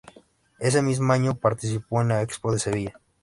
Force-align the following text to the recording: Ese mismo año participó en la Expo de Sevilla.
Ese 0.57 0.81
mismo 0.81 1.13
año 1.13 1.35
participó 1.35 2.01
en 2.01 2.07
la 2.07 2.23
Expo 2.23 2.51
de 2.51 2.57
Sevilla. 2.57 2.99